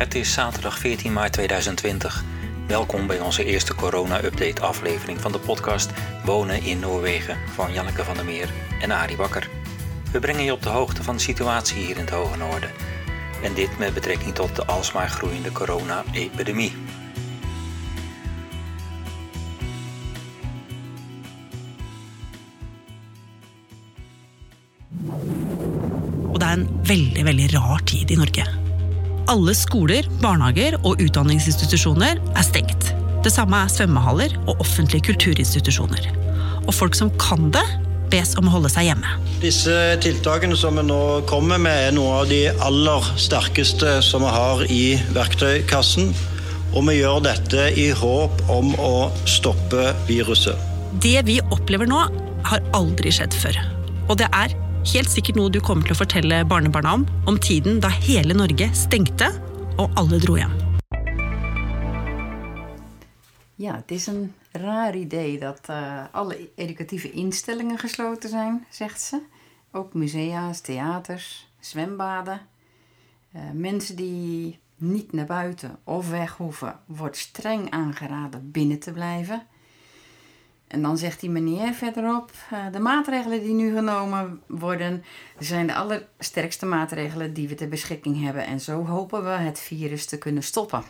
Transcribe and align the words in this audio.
Het 0.00 0.14
is 0.14 0.32
zaterdag 0.32 0.78
14 0.78 1.12
maart 1.12 1.32
2020. 1.32 2.24
Welkom 2.66 3.06
bij 3.06 3.20
onze 3.20 3.44
eerste 3.44 3.74
corona-update 3.74 4.60
aflevering 4.60 5.20
van 5.20 5.32
de 5.32 5.38
podcast 5.38 5.90
Wonen 6.24 6.62
in 6.62 6.78
Noorwegen 6.78 7.36
van 7.54 7.72
Janneke 7.72 8.04
van 8.04 8.14
der 8.14 8.24
Meer 8.24 8.50
en 8.80 8.90
Arie 8.90 9.16
Bakker. 9.16 9.48
We 10.12 10.18
brengen 10.18 10.44
je 10.44 10.52
op 10.52 10.62
de 10.62 10.68
hoogte 10.68 11.02
van 11.02 11.16
de 11.16 11.22
situatie 11.22 11.76
hier 11.76 11.96
in 11.96 12.00
het 12.00 12.10
Hoge 12.10 12.36
Noorden. 12.36 12.70
En 13.42 13.54
dit 13.54 13.78
met 13.78 13.94
betrekking 13.94 14.34
tot 14.34 14.56
de 14.56 14.64
alsmaar 14.64 15.08
groeiende 15.08 15.52
corona-epidemie. 15.52 16.72
Det 26.32 26.42
er 26.42 26.48
en 26.48 26.80
veldig, 26.82 27.22
veldig 27.22 27.50
rar 27.50 27.82
tid. 27.82 28.59
Alle 29.28 29.52
skoler, 29.54 30.06
barnehager 30.22 30.78
og 30.80 31.02
utdanningsinstitusjoner 31.02 32.20
er 32.20 32.46
stengt. 32.46 32.92
Det 33.20 33.32
samme 33.32 33.58
er 33.60 33.68
svømmehaller 33.68 34.38
og 34.46 34.62
offentlige 34.64 35.10
kulturinstitusjoner. 35.10 36.08
Og 36.64 36.72
folk 36.74 36.96
som 36.96 37.12
kan 37.20 37.50
det, 37.52 37.66
bes 38.10 38.32
om 38.40 38.48
å 38.48 38.54
holde 38.56 38.70
seg 38.72 38.88
hjemme. 38.88 39.12
Disse 39.42 39.74
tiltakene 40.02 40.56
som 40.58 40.80
vi 40.80 40.82
nå 40.88 41.20
kommer 41.30 41.60
med, 41.62 41.90
er 41.90 41.94
noen 41.94 42.22
av 42.22 42.30
de 42.30 42.40
aller 42.64 43.10
sterkeste 43.20 44.00
som 44.02 44.24
vi 44.26 44.32
har 44.34 44.64
i 44.66 44.84
verktøykassen. 45.14 46.10
Og 46.74 46.86
vi 46.86 47.00
gjør 47.00 47.22
dette 47.26 47.68
i 47.78 47.90
håp 47.94 48.42
om 48.50 48.72
å 48.78 49.10
stoppe 49.30 49.92
viruset. 50.08 50.58
Det 51.02 51.18
vi 51.26 51.38
opplever 51.54 51.86
nå, 51.90 52.02
har 52.50 52.66
aldri 52.74 53.12
skjedd 53.14 53.34
før. 53.36 53.58
Og 54.08 54.16
det 54.18 54.30
er 54.34 54.54
helt 54.88 55.10
sikkert 55.10 55.36
noe 55.36 55.50
du 55.52 55.60
kommer 55.60 55.84
til 55.84 55.94
å 55.94 56.00
fortelle 56.00 56.40
barnebarna 56.48 56.94
om, 56.98 57.06
om 57.28 57.38
tiden 57.38 57.80
da 57.82 57.90
hele 57.92 58.36
Norge 58.36 58.70
stengte 58.76 59.28
og 59.76 59.92
alle 60.00 60.20
dro 60.22 60.38
hjem. 60.40 60.54
Ja, 63.60 63.74
het 63.76 63.90
is 63.90 64.06
een 64.06 64.32
raar 64.52 64.96
idee 64.96 65.38
dat 65.38 65.68
eh, 65.68 66.04
alle 66.12 66.48
educatieve 66.56 67.10
instellingen 67.10 67.78
gesloten 67.78 68.30
zijn, 68.30 68.66
zegt 68.70 69.00
ze. 69.00 69.20
Ook 69.72 69.94
musea's, 69.94 70.60
theaters, 70.60 71.52
zwembaden. 71.58 72.40
Eh, 73.32 73.40
mensen 73.52 73.96
die 73.96 74.58
niet 74.76 75.12
naar 75.12 75.26
buiten 75.26 75.78
of 75.84 76.10
weg 76.10 76.36
hoeven, 76.36 76.80
wordt 76.86 77.16
streng 77.16 77.70
aangeraden 77.70 78.50
binnen 78.50 78.78
te 78.78 78.92
blijven. 78.92 79.46
En 80.70 80.82
dan 80.82 80.98
zegt 80.98 81.20
die 81.20 81.30
meneer 81.30 81.72
verderop: 81.72 82.30
eh, 82.50 82.58
de 82.72 82.78
maatregelen 82.78 83.42
die 83.42 83.54
nu 83.54 83.74
genomen 83.74 84.40
worden, 84.46 85.04
zijn 85.38 85.66
de 85.66 85.74
allersterkste 85.74 86.66
maatregelen 86.66 87.32
die 87.32 87.48
we 87.48 87.54
ter 87.54 87.68
beschikking 87.68 88.22
hebben. 88.22 88.46
En 88.46 88.60
zo 88.60 88.84
hopen 88.86 89.24
we 89.24 89.30
het 89.30 89.60
virus 89.60 90.06
te 90.06 90.18
kunnen 90.18 90.42
stoppen. 90.42 90.82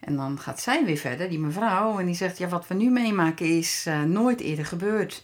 En 0.00 0.16
dan 0.16 0.38
gaat 0.38 0.60
zij 0.60 0.84
weer 0.84 0.96
verder, 0.96 1.28
die 1.28 1.38
mevrouw, 1.38 1.98
en 1.98 2.06
die 2.06 2.14
zegt: 2.14 2.38
Ja, 2.38 2.48
wat 2.48 2.66
we 2.66 2.74
nu 2.74 2.90
meemaken 2.90 3.46
is 3.46 3.84
eh, 3.86 4.02
nooit 4.02 4.40
eerder 4.40 4.66
gebeurd. 4.66 5.22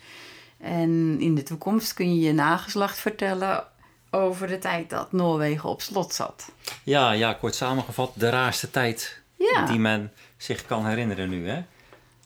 En 0.61 1.17
in 1.21 1.35
de 1.35 1.43
toekomst 1.43 1.95
kun 1.95 2.15
je 2.15 2.21
je 2.21 2.33
nageslacht 2.33 2.99
vertellen 2.99 3.65
over 4.11 4.47
de 4.47 4.59
tijd 4.59 4.91
dat 4.91 5.13
Noorwegen 5.13 5.69
op 5.69 5.83
slot 5.83 6.15
zat. 6.15 6.53
Ja, 6.83 7.13
ja, 7.13 7.33
kort 7.33 7.55
samengevat, 7.55 8.13
de 8.15 8.29
raarste 8.31 8.71
tijd 8.71 9.23
Ja. 9.37 9.67
die 9.67 9.79
men 9.79 10.13
zich 10.37 10.67
kan 10.67 10.87
herinneren 10.87 11.29
nu. 11.29 11.49
Hè? 11.49 11.63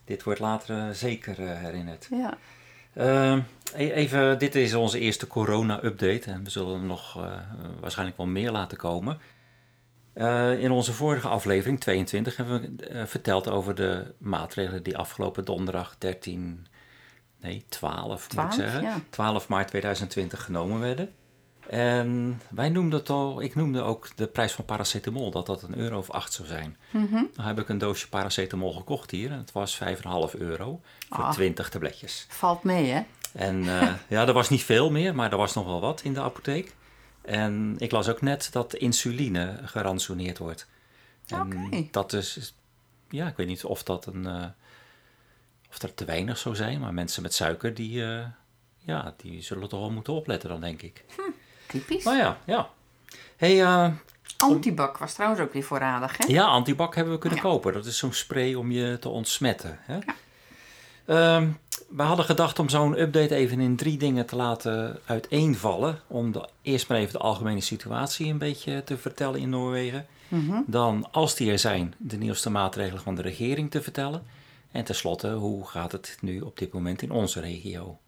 Dit 0.08 0.22
wordt 0.22 0.40
later 0.40 0.78
eh, 0.78 0.94
zeker 0.94 1.42
eh, 1.42 1.58
herinnerd. 1.58 2.08
Ja. 2.10 2.38
Ehm, 2.94 3.40
e- 3.74 3.92
even, 3.92 4.38
dit 4.38 4.54
is 4.54 4.74
onze 4.74 4.98
eerste 4.98 5.26
corona-update 5.26 6.30
en 6.30 6.44
we 6.44 6.50
zullen 6.50 6.80
er 6.80 6.86
nog 6.86 7.16
eh, 7.16 7.32
waarschijnlijk 7.80 8.16
wel 8.16 8.26
meer 8.26 8.50
laten 8.50 8.78
komen. 8.78 9.18
In 10.58 10.70
onze 10.70 10.92
vorige 10.92 11.28
aflevering, 11.28 11.80
22, 11.80 12.36
hebben 12.36 12.76
we 12.76 13.06
verteld 13.06 13.48
over 13.48 13.74
de 13.74 14.14
maatregelen 14.18 14.82
die 14.82 14.96
afgelopen 14.96 15.44
donderdag 15.44 15.96
13, 15.98 16.66
nee 17.40 17.64
12, 17.68 18.08
moet 18.08 18.28
12, 18.28 18.48
ik 18.48 18.52
zeggen, 18.52 18.82
ja. 18.82 19.00
12 19.10 19.48
maart 19.48 19.68
2020 19.68 20.44
genomen 20.44 20.80
werden. 20.80 21.12
En 21.68 22.40
wij 22.50 22.68
noemden 22.68 22.98
het 22.98 23.10
al, 23.10 23.40
ik 23.42 23.54
noemde 23.54 23.82
ook 23.82 24.08
de 24.16 24.26
prijs 24.26 24.52
van 24.52 24.64
paracetamol, 24.64 25.30
dat 25.30 25.46
dat 25.46 25.62
een 25.62 25.78
euro 25.78 25.98
of 25.98 26.10
acht 26.10 26.32
zou 26.32 26.48
zijn. 26.48 26.76
Mhm. 26.90 27.22
Dan 27.34 27.44
heb 27.46 27.58
ik 27.58 27.68
een 27.68 27.78
doosje 27.78 28.08
paracetamol 28.08 28.72
gekocht 28.72 29.10
hier 29.10 29.30
en 29.30 29.38
het 29.38 29.52
was 29.52 29.74
5,5 29.76 30.34
euro 30.38 30.80
voor 31.08 31.24
Ah. 31.24 31.30
20 31.32 31.68
tabletjes. 31.68 32.26
Valt 32.28 32.62
mee, 32.62 32.90
hè? 32.90 33.02
En 33.32 33.80
eh, 33.80 33.94
ja, 34.08 34.26
er 34.26 34.32
was 34.32 34.48
niet 34.48 34.62
veel 34.62 34.90
meer, 34.90 35.14
maar 35.14 35.30
er 35.32 35.36
was 35.38 35.54
nog 35.54 35.66
wel 35.66 35.80
wat 35.80 36.02
in 36.02 36.14
de 36.14 36.20
apotheek. 36.20 36.74
En 37.22 37.74
ik 37.78 37.90
las 37.90 38.08
ook 38.08 38.20
net 38.22 38.48
dat 38.52 38.74
insuline 38.74 39.58
gerantsoeneerd 39.64 40.38
wordt. 40.38 40.68
Oké. 41.34 41.88
dat 41.90 42.12
is, 42.12 42.54
ja, 43.10 43.26
ik 43.28 43.36
weet 43.36 43.46
niet 43.46 43.64
of 43.64 43.82
dat 43.82 44.06
een, 44.06 44.26
eh, 44.26 44.44
of 45.70 45.78
dat 45.78 45.96
te 45.96 46.04
weinig 46.04 46.38
zou 46.38 46.54
zijn, 46.56 46.80
maar 46.80 46.94
mensen 46.94 47.22
met 47.22 47.34
suiker, 47.34 47.74
die, 47.74 48.04
eh, 48.04 48.26
ja, 48.78 49.14
die 49.16 49.42
zullen 49.42 49.68
toch 49.68 49.80
wel 49.80 49.90
moeten 49.90 50.12
opletten 50.12 50.48
dan, 50.48 50.60
denk 50.60 50.82
ik. 50.82 51.04
Typisch. 51.68 52.04
Maar 52.04 52.16
ja, 52.16 52.38
ja. 52.44 52.68
Hey, 53.36 53.62
eh, 53.62 53.88
Antibac 54.36 54.98
was 54.98 55.12
trouwens 55.14 55.40
ook 55.40 55.52
weer 55.52 55.62
voorradig, 55.62 56.16
hè? 56.16 56.24
ja, 56.26 56.44
antibac 56.44 56.94
hebben 56.94 57.12
we 57.14 57.18
kunnen 57.20 57.38
Ja. 57.38 57.44
kopen. 57.44 57.72
Dat 57.72 57.86
is 57.86 57.98
zo'n 57.98 58.12
spray 58.12 58.54
om 58.54 58.70
je 58.70 58.98
te 59.00 59.08
ontsmetten. 59.08 59.78
Hè? 59.82 59.98
Ehm, 61.06 61.48
we 61.88 62.02
hadden 62.02 62.24
gedacht 62.24 62.58
om 62.58 62.68
zo'n 62.68 63.00
update 63.00 63.34
even 63.34 63.60
in 63.60 63.76
drie 63.76 63.98
dingen 63.98 64.26
te 64.26 64.36
laten 64.36 64.98
uiteenvallen. 65.04 66.00
Om 66.06 66.32
de, 66.32 66.48
eerst 66.62 66.88
maar 66.88 66.98
even 66.98 67.12
de 67.12 67.18
algemene 67.18 67.60
situatie 67.60 68.30
een 68.30 68.38
beetje 68.38 68.84
te 68.84 68.96
vertellen 68.98 69.40
in 69.40 69.48
Noorwegen. 69.50 70.06
Mhm. 70.28 70.60
Dan, 70.66 71.08
als 71.12 71.34
die 71.36 71.50
er 71.50 71.58
zijn, 71.58 71.94
de 71.98 72.16
nieuwste 72.16 72.50
maatregelen 72.50 73.02
van 73.02 73.14
de 73.14 73.22
regering 73.22 73.70
te 73.70 73.82
vertellen. 73.82 74.26
En 74.72 74.84
tenslotte, 74.84 75.30
hoe 75.32 75.66
gaat 75.66 75.92
het 75.92 76.16
nu 76.20 76.40
op 76.40 76.58
dit 76.58 76.72
moment 76.72 77.02
in 77.02 77.10
onze 77.10 77.40
regio? 77.40 77.98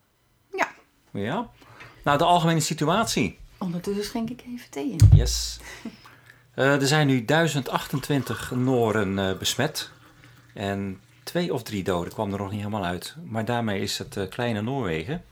Ja. 0.57 0.69
Ja? 1.13 1.49
Nou, 2.05 2.19
de 2.19 2.25
algemene 2.25 2.61
situatie. 2.61 3.39
Ondertussen 3.61 4.05
schenk 4.05 4.31
ik 4.31 4.43
even 4.47 4.71
thee 4.71 4.91
in. 4.91 5.11
Yes. 5.15 5.59
Eh, 6.55 6.81
er 6.81 6.87
zijn 6.87 7.07
nu 7.07 7.25
1028 7.25 8.51
Nooren 8.51 9.19
eh, 9.19 9.39
besmet. 9.39 9.91
En 10.55 11.01
twee 11.23 11.55
of 11.55 11.63
drie 11.63 11.83
doden 11.83 12.13
kwam 12.13 12.33
er 12.33 12.39
nog 12.39 12.51
niet 12.51 12.59
helemaal 12.59 12.85
uit. 12.85 13.17
Maar 13.25 13.45
daarmee 13.45 13.81
is 13.81 13.99
het 13.99 14.17
eh, 14.17 14.29
kleine 14.29 14.63
Noorwegen, 14.63 15.25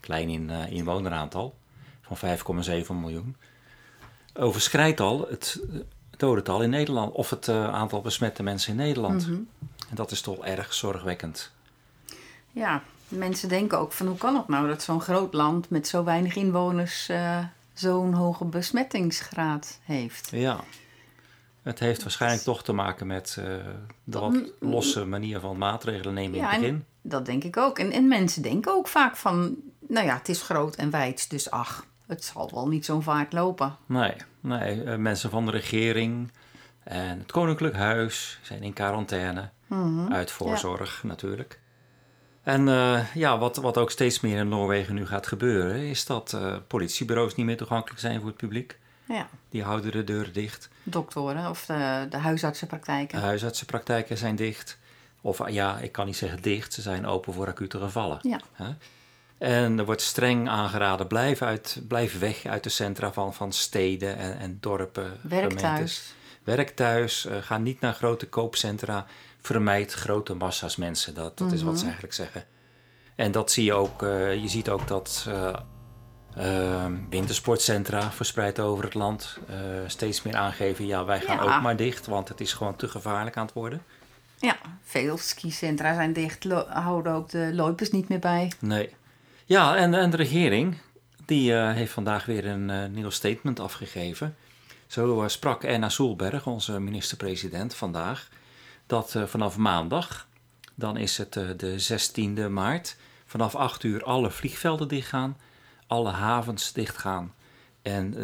klein 0.00 0.28
in 0.28 0.50
inwoneraantal, 0.50 1.54
van 2.02 2.38
5,7 2.38 2.86
miljoen, 3.00 3.36
overschrijdt 4.34 5.00
al 5.00 5.26
het 5.30 5.60
dodental 6.16 6.62
in 6.62 6.70
Nederland. 6.70 7.12
Of 7.12 7.30
het 7.30 7.48
aantal 7.48 8.00
besmette 8.00 8.42
mensen 8.42 8.70
in 8.70 8.76
Nederland. 8.76 9.26
Mhm. 9.26 9.40
En 9.88 9.94
dat 9.94 10.10
is 10.10 10.20
toch 10.20 10.44
erg 10.44 10.74
zorgwekkend. 10.74 11.52
Ja, 12.50 12.82
mensen 13.08 13.48
denken 13.48 13.78
ook 13.78 13.92
van 13.92 14.06
hoe 14.06 14.16
kan 14.16 14.36
het 14.36 14.48
nou 14.48 14.68
dat 14.68 14.82
zo'n 14.82 15.00
groot 15.00 15.34
land 15.34 15.70
met 15.70 15.88
zo 15.88 16.04
weinig 16.04 16.36
inwoners 16.36 17.08
zo'n 17.78 18.12
hoge 18.12 18.44
besmettingsgraad 18.44 19.80
heeft. 19.82 20.28
Ja. 20.30 20.60
Het 21.62 21.78
heeft 21.78 22.02
waarschijnlijk 22.02 22.42
toch 22.42 22.62
te 22.62 22.72
maken 22.72 23.06
met 23.06 23.36
eh, 23.38 23.44
de 24.04 24.18
wat 24.18 24.52
losse 24.60 25.04
manier 25.04 25.40
van 25.40 25.58
maatregelen 25.58 26.14
nemen 26.14 26.38
in 26.38 26.44
het 26.44 26.60
begin. 26.60 26.84
dat 27.02 27.26
denk 27.26 27.44
ik 27.44 27.56
ook. 27.56 27.78
En, 27.78 27.92
en 27.92 28.08
mensen 28.08 28.42
denken 28.42 28.72
ook 28.72 28.88
vaak 28.88 29.16
van, 29.16 29.56
nou 29.88 30.06
ja, 30.06 30.14
het 30.14 30.28
is 30.28 30.42
groot 30.42 30.76
en 30.76 30.90
wijd, 30.90 31.30
dus 31.30 31.50
ach, 31.50 31.86
het 32.06 32.24
zal 32.24 32.50
wel 32.54 32.68
niet 32.68 32.84
zo'n 32.84 33.02
vaart 33.02 33.32
lopen. 33.32 33.76
Nee, 33.86 34.14
nee 34.40 34.82
eh, 34.82 34.96
mensen 34.96 35.30
van 35.30 35.44
de 35.44 35.50
regering 35.50 36.30
en 36.82 37.18
het 37.18 37.32
Koninklijk 37.32 37.74
Huis 37.74 38.38
zijn 38.42 38.62
in 38.62 38.72
quarantaine. 38.72 39.50
Uit 40.08 40.30
voorzorg 40.30 41.02
natuurlijk. 41.02 41.60
En 42.46 42.68
eh, 42.68 43.14
ja, 43.14 43.38
wat, 43.38 43.56
wat 43.56 43.78
ook 43.78 43.90
steeds 43.90 44.20
meer 44.20 44.38
in 44.38 44.48
Noorwegen 44.48 44.94
nu 44.94 45.06
gaat 45.06 45.26
gebeuren, 45.26 45.76
is 45.76 46.04
dat 46.06 46.32
eh, 46.32 46.56
politiebureaus 46.66 47.34
niet 47.34 47.46
meer 47.46 47.56
toegankelijk 47.56 48.00
zijn 48.00 48.18
voor 48.18 48.28
het 48.28 48.36
publiek. 48.36 48.78
Ja, 49.04 49.28
Die 49.48 49.62
houden 49.62 49.92
de 49.92 50.04
deuren 50.04 50.32
dicht. 50.32 50.68
doktoren 50.82 51.50
of 51.50 51.66
de, 51.66 52.06
de 52.10 52.16
huisartsenpraktijken. 52.16 53.18
De 53.18 53.24
huisartsenpraktijken 53.24 54.16
zijn 54.18 54.36
dicht. 54.36 54.78
Of 55.20 55.40
ah, 55.40 55.48
ja, 55.48 55.78
ik 55.78 55.92
kan 55.92 56.06
niet 56.06 56.16
zeggen 56.16 56.42
dicht, 56.42 56.72
ze 56.72 56.82
zijn 56.82 57.06
open 57.06 57.32
voor 57.32 57.46
acute 57.46 57.78
gevallen. 57.78 58.18
Ja. 58.22 58.40
En 59.38 59.78
er 59.78 59.84
wordt 59.84 60.02
streng 60.02 60.48
aangeraden, 60.48 61.06
blijf, 61.06 61.42
uit, 61.42 61.80
blijf 61.88 62.18
weg 62.18 62.44
uit 62.44 62.62
de 62.62 62.70
centra 62.70 63.12
van, 63.12 63.34
van 63.34 63.52
steden 63.52 64.16
en, 64.16 64.38
en 64.38 64.58
dorpen. 64.60 65.12
Werk 65.22 65.42
gemeentes. 65.42 65.60
thuis. 65.62 66.14
Werk 66.44 66.70
thuis, 66.70 67.26
eh, 67.26 67.36
ga 67.40 67.58
niet 67.58 67.80
naar 67.80 67.94
grote 67.94 68.28
koopcentra, 68.28 69.06
vermijd 69.46 69.92
grote 69.92 70.34
massa's 70.34 70.76
mensen. 70.76 71.14
Dat, 71.14 71.38
dat 71.38 71.52
is 71.52 71.62
wat 71.62 71.78
ze 71.78 71.84
eigenlijk 71.84 72.14
zeggen. 72.14 72.44
En 73.14 73.32
dat 73.32 73.50
zie 73.50 73.64
je 73.64 73.72
ook, 73.72 74.02
eh, 74.02 74.34
je 74.34 74.48
ziet 74.48 74.68
ook 74.68 74.88
dat 74.88 75.26
eh, 75.28 75.54
eh, 76.36 76.92
wintersportcentra 77.10 78.10
verspreid 78.12 78.60
over 78.60 78.84
het 78.84 78.94
land 78.94 79.38
eh, 79.48 79.56
steeds 79.86 80.22
meer 80.22 80.36
aangeven, 80.36 80.86
ja 80.86 81.04
wij 81.04 81.20
gaan 81.20 81.36
Ja. 81.46 81.56
ook 81.56 81.62
maar 81.62 81.76
dicht, 81.76 82.06
want 82.06 82.28
het 82.28 82.40
is 82.40 82.52
gewoon 82.52 82.76
te 82.76 82.88
gevaarlijk 82.88 83.36
aan 83.36 83.44
het 83.44 83.54
worden. 83.54 83.82
Ja, 84.40 84.56
veel 84.82 85.16
skicentra 85.18 85.94
zijn 85.94 86.12
dicht, 86.12 86.44
lo- 86.44 86.66
houden 86.68 87.12
ook 87.12 87.28
de 87.30 87.50
loipers 87.54 87.90
niet 87.90 88.08
meer 88.08 88.18
bij. 88.18 88.52
Nee. 88.60 88.94
Ja, 89.44 89.76
en, 89.76 89.94
en 89.94 90.10
de 90.10 90.16
regering, 90.16 90.76
die 91.24 91.52
heeft 91.52 91.92
vandaag 91.92 92.24
weer 92.24 92.46
een 92.46 92.92
nieuw 92.92 93.10
statement 93.10 93.60
afgegeven. 93.60 94.36
Zo 94.86 95.24
sprak 95.26 95.64
Erna 95.64 95.88
Soelberg, 95.88 96.46
onze 96.46 96.80
minister-president, 96.80 97.74
vandaag 97.74 98.28
dat 98.86 99.14
uh, 99.14 99.24
vanaf 99.24 99.56
maandag, 99.56 100.28
dan 100.74 100.96
is 100.96 101.18
het 101.18 101.36
uh, 101.36 101.48
de 101.56 102.00
16e 102.46 102.50
maart, 102.50 102.96
vanaf 103.26 103.54
8 103.54 103.82
uur 103.82 104.04
alle 104.04 104.30
vliegvelden 104.30 104.88
dichtgaan, 104.88 105.36
alle 105.86 106.10
havens 106.10 106.72
dichtgaan 106.72 107.34
en 107.82 108.14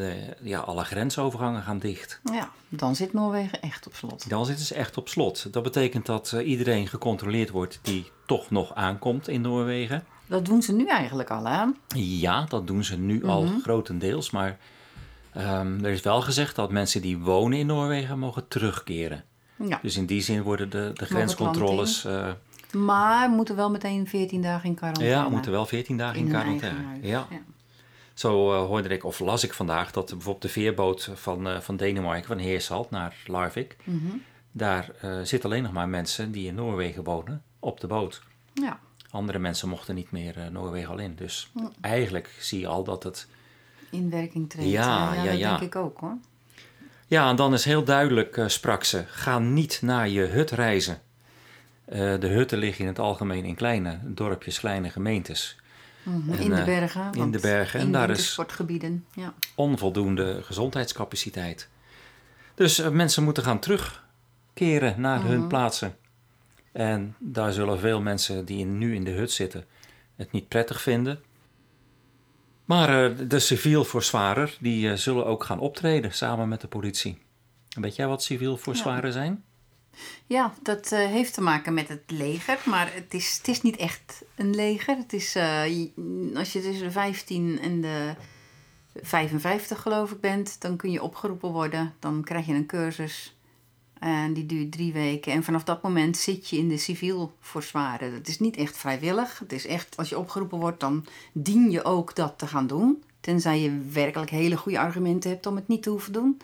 ja, 0.40 0.58
alle 0.58 0.84
grensovergangen 0.84 1.62
gaan 1.62 1.78
dicht. 1.78 2.20
Ja, 2.32 2.50
dan 2.68 2.96
zit 2.96 3.12
Noorwegen 3.12 3.60
echt 3.60 3.86
op 3.86 3.94
slot. 3.94 4.28
Dan 4.28 4.46
zitten 4.46 4.64
ze 4.64 4.74
echt 4.74 4.96
op 4.96 5.08
slot. 5.08 5.52
Dat 5.52 5.62
betekent 5.62 6.06
dat 6.06 6.32
iedereen 6.32 6.88
gecontroleerd 6.88 7.50
wordt 7.50 7.78
die 7.82 8.10
toch 8.26 8.50
nog 8.50 8.74
aankomt 8.74 9.28
in 9.28 9.40
Noorwegen. 9.40 10.04
Dat 10.26 10.44
doen 10.44 10.62
ze 10.62 10.72
nu 10.72 10.86
eigenlijk 10.86 11.30
al, 11.30 11.44
hè? 11.44 11.64
Ja, 11.96 12.44
dat 12.48 12.66
doen 12.66 12.84
ze 12.84 12.98
nu 12.98 13.14
mm 13.14 13.20
-hmm. 13.20 13.30
al 13.30 13.46
grotendeels. 13.62 14.30
Maar 14.30 14.58
um, 15.36 15.84
er 15.84 15.90
is 15.90 16.00
wel 16.00 16.20
gezegd 16.20 16.56
dat 16.56 16.70
mensen 16.70 17.02
die 17.02 17.18
wonen 17.18 17.58
in 17.58 17.66
Noorwegen 17.66 18.18
mogen 18.18 18.48
terugkeren. 18.48 19.24
Ja. 19.56 19.78
Dus 19.82 19.96
in 19.96 20.06
die 20.06 20.20
zin 20.20 20.42
worden 20.42 20.70
de, 20.70 20.90
de 20.94 21.04
grenscontroles. 21.04 22.04
Uh, 22.04 22.28
maar 22.72 23.30
moeten 23.30 23.56
wel 23.56 23.70
meteen 23.70 24.06
14 24.06 24.42
dagen 24.42 24.68
in 24.68 24.74
quarantaine. 24.74 25.14
Ja, 25.14 25.28
moeten 25.28 25.52
wel 25.52 25.66
14 25.66 25.96
dagen 25.96 26.18
in, 26.18 26.24
in 26.24 26.30
quarantaine. 26.30 26.78
Ja. 27.00 27.26
ja. 27.30 27.40
Zo 28.14 28.52
uh, 28.52 28.66
hoorde 28.66 28.88
ik, 28.88 29.04
of 29.04 29.18
las 29.18 29.44
ik 29.44 29.52
vandaag, 29.52 29.92
dat 29.92 30.06
bijvoorbeeld 30.10 30.42
de 30.42 30.48
veerboot 30.48 31.10
van, 31.14 31.48
uh, 31.48 31.60
van 31.60 31.76
Denemarken, 31.76 32.26
van 32.26 32.38
Heersalt 32.38 32.90
naar 32.90 33.16
Larvik, 33.26 33.76
mm 33.84 33.98
-hmm. 33.98 34.22
daar 34.52 34.90
zitten 35.22 35.50
alleen 35.50 35.62
nog 35.62 35.72
maar 35.72 35.88
mensen 35.88 36.32
die 36.32 36.46
in 36.46 36.54
Noorwegen 36.54 37.04
wonen 37.04 37.42
op 37.58 37.80
de 37.80 37.86
boot. 37.86 38.22
Ja. 38.54 38.78
Andere 39.10 39.38
mensen 39.38 39.68
mochten 39.68 39.94
niet 39.94 40.10
meer 40.10 40.48
Noorwegen 40.50 40.90
al 40.90 40.98
in. 40.98 41.14
Dus 41.14 41.50
ja. 41.54 41.70
eigenlijk 41.80 42.36
zie 42.40 42.60
je 42.60 42.66
al 42.66 42.84
dat 42.84 43.02
het. 43.02 43.28
In 43.90 44.10
werking 44.10 44.50
treedt. 44.50 44.70
Ja, 44.70 45.14
ja, 45.14 45.22
ja, 45.22 45.30
ja. 45.30 45.50
dat 45.50 45.58
denk 45.58 45.74
ik 45.74 45.80
ook 45.80 45.98
hoor. 45.98 46.16
Ja, 47.12 47.28
en 47.28 47.36
dan 47.36 47.52
is 47.52 47.64
heel 47.64 47.84
duidelijk, 47.84 48.36
uh, 48.36 48.48
sprak 48.48 48.84
ze, 48.84 49.04
ga 49.06 49.38
niet 49.38 49.78
naar 49.82 50.08
je 50.08 50.20
hut 50.20 50.50
reizen. 50.50 51.00
Uh, 51.88 51.98
de 52.20 52.26
hutten 52.26 52.58
liggen 52.58 52.80
in 52.80 52.86
het 52.86 52.98
algemeen 52.98 53.44
in 53.44 53.54
kleine 53.54 53.98
dorpjes, 54.02 54.58
kleine 54.58 54.90
gemeentes. 54.90 55.56
Mm 56.02 56.22
-hmm, 56.24 56.32
en, 56.32 56.38
in 56.38 56.54
de 56.54 56.64
bergen. 56.64 57.12
In 57.12 57.30
de 57.30 57.40
bergen. 57.40 57.80
In 57.80 57.86
en 57.86 57.92
daar 57.92 58.10
is 58.10 58.32
sportgebieden. 58.32 59.04
Ja. 59.14 59.34
onvoldoende 59.54 60.42
gezondheidscapaciteit. 60.42 61.68
Dus 62.54 62.90
mensen 62.90 63.24
moeten 63.24 63.42
gaan 63.42 63.58
terugkeren 63.58 65.00
naar 65.00 65.18
mm 65.18 65.24
-hmm. 65.24 65.32
hun 65.32 65.46
plaatsen. 65.46 65.96
En 66.72 67.14
daar 67.18 67.52
zullen 67.52 67.78
veel 67.78 68.00
mensen 68.00 68.44
die 68.44 68.64
nu 68.64 68.94
in 68.94 69.04
de 69.04 69.10
hut 69.10 69.32
zitten 69.32 69.64
het 70.16 70.32
niet 70.32 70.48
prettig 70.48 70.82
vinden. 70.82 71.20
Maar 72.64 73.10
uh, 73.10 73.28
de 73.28 73.38
civiel 73.38 73.84
forswarer, 73.84 74.56
die 74.60 74.86
uh, 74.86 74.94
zullen 74.94 75.26
ook 75.26 75.44
gaan 75.44 75.58
optreden 75.58 76.12
samen 76.12 76.48
met 76.48 76.60
de 76.60 76.68
politie. 76.68 77.18
Weet 77.68 77.96
jij 77.96 78.06
wat 78.06 78.22
civiel 78.22 78.56
forswaren 78.56 79.06
ja. 79.06 79.12
zijn? 79.12 79.44
Ja, 80.26 80.52
dat 80.62 80.92
uh, 80.92 80.98
heeft 80.98 81.34
te 81.34 81.40
maken 81.40 81.74
met 81.74 81.88
het 81.88 82.02
leger, 82.06 82.58
maar 82.64 82.94
het 82.94 83.14
is, 83.14 83.36
het 83.36 83.48
is 83.48 83.62
niet 83.62 83.76
echt 83.76 84.22
een 84.34 84.54
leger. 84.54 84.96
Het 84.96 85.12
is, 85.12 85.36
als 86.34 86.52
je 86.52 86.60
tussen 86.60 86.84
de 86.84 86.90
15 86.90 87.60
en 87.60 87.80
de 87.80 88.14
55 88.94 89.80
geloof 89.80 90.10
ik 90.10 90.20
bent, 90.20 90.60
dan 90.60 90.76
kun 90.76 90.90
je 90.90 91.02
opgeroepen 91.02 91.50
worden. 91.50 91.94
Dan 91.98 92.24
krijg 92.24 92.46
je 92.46 92.54
een 92.54 92.66
cursus 92.66 93.34
en 94.02 94.32
die 94.32 94.46
duurt 94.46 94.72
drie 94.72 94.92
weken. 94.92 95.32
En 95.32 95.44
vanaf 95.44 95.64
dat 95.64 95.82
moment 95.82 96.16
zit 96.16 96.48
je 96.48 96.56
in 96.56 96.68
de 96.68 96.76
civiel 96.76 97.32
forswaren. 97.40 98.12
Het 98.12 98.28
is 98.28 98.38
niet 98.38 98.56
echt 98.56 98.76
vrijwillig. 98.76 99.38
Het 99.38 99.52
is 99.52 99.66
echt, 99.66 99.96
als 99.96 100.08
je 100.08 100.18
opgeroepen 100.18 100.58
wordt, 100.58 100.80
dan 100.80 101.04
dien 101.32 101.70
je 101.70 101.84
ook 101.84 102.14
dat 102.14 102.38
te 102.38 102.46
gaan 102.46 102.66
doen. 102.66 103.02
Tenzij 103.20 103.60
je 103.60 103.78
werkelijk 103.92 104.30
hele 104.30 104.56
goede 104.56 104.78
argumenten 104.78 105.30
hebt 105.30 105.46
om 105.46 105.56
het 105.56 105.68
niet 105.68 105.82
te 105.82 105.90
hoeven 105.90 106.12
doen. 106.12 106.40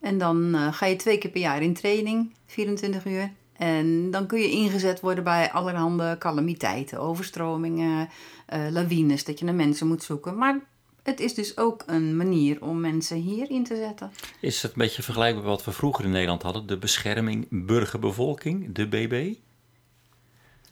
En 0.00 0.18
dan 0.18 0.54
uh, 0.54 0.72
ga 0.72 0.86
je 0.86 0.96
twee 0.96 1.18
keer 1.18 1.30
per 1.30 1.40
jaar 1.40 1.62
in 1.62 1.74
training, 1.74 2.34
24 2.46 3.06
uur. 3.06 3.32
En 3.56 4.10
dan 4.10 4.26
kun 4.26 4.40
je 4.40 4.50
ingezet 4.50 5.00
worden 5.00 5.24
bij 5.24 5.52
allerhande 5.52 6.16
calamiteiten, 6.18 7.00
overstromingen, 7.00 8.08
uh, 8.54 8.70
lawines, 8.70 9.24
dat 9.24 9.38
je 9.38 9.44
naar 9.44 9.54
mensen 9.54 9.86
moet 9.86 10.02
zoeken. 10.02 10.36
Maar 10.36 10.60
het 11.02 11.20
is 11.20 11.34
dus 11.34 11.56
ook 11.56 11.82
een 11.86 12.16
manier 12.16 12.62
om 12.62 12.80
mensen 12.80 13.16
hierin 13.16 13.64
te 13.64 13.76
zetten. 13.76 14.12
Is 14.40 14.62
het 14.62 14.70
een 14.72 14.78
beetje 14.78 15.02
vergelijkbaar 15.02 15.42
met 15.42 15.52
wat 15.52 15.64
we 15.64 15.72
vroeger 15.72 16.04
in 16.04 16.10
Nederland 16.10 16.42
hadden? 16.42 16.66
De 16.66 16.78
bescherming 16.78 17.46
burgerbevolking, 17.50 18.74
de 18.74 18.88
BB? 18.88 19.34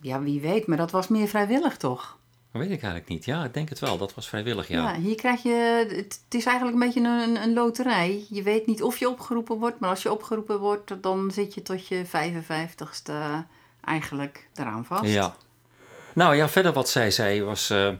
Ja, 0.01 0.21
wie 0.21 0.41
weet, 0.41 0.67
maar 0.67 0.77
dat 0.77 0.91
was 0.91 1.09
meer 1.09 1.29
vrijwillig 1.29 1.77
toch? 1.77 2.19
Dat 2.53 2.63
weet 2.63 2.71
ik 2.71 2.83
eigenlijk 2.83 3.09
niet. 3.09 3.25
Ja, 3.25 3.45
ik 3.45 3.55
denk 3.55 3.69
het 3.69 3.79
wel. 3.79 3.99
Dat 3.99 4.15
was 4.15 4.29
vrijwillig, 4.29 4.69
ja. 4.69 4.93
Ja, 4.93 5.01
hier 5.01 5.15
krijg 5.15 5.43
je... 5.43 5.87
Het, 5.89 6.21
is 6.29 6.45
eigenlijk 6.45 6.77
een 6.77 6.87
beetje 6.87 7.09
een, 7.09 7.43
een 7.43 7.53
loterij. 7.53 8.27
Je 8.31 8.43
weet 8.43 8.67
niet 8.67 8.83
of 8.83 8.97
je 8.99 9.09
opgeroepen 9.09 9.59
wordt, 9.59 9.81
maar 9.81 9.91
als 9.91 10.03
je 10.03 10.13
opgeroepen 10.13 10.59
wordt... 10.59 11.03
dan 11.03 11.31
zit 11.31 11.55
je 11.55 11.63
tot 11.63 11.87
je 11.87 12.05
55ste 12.07 13.13
eigenlijk 13.85 14.49
eraan 14.55 14.85
vast. 14.85 15.11
Ja. 15.11 15.37
Nou 16.15 16.37
ja, 16.37 16.49
verder 16.49 16.73
wat 16.73 16.89
zij 16.89 17.11
zei 17.11 17.43
was... 17.43 17.71
Uh, 17.71 17.93